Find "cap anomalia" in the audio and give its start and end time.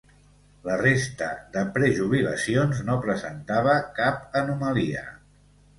4.03-5.07